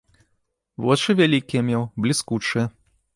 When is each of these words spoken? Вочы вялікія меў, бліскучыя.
Вочы 0.85 1.15
вялікія 1.19 1.61
меў, 1.67 1.83
бліскучыя. 2.07 2.65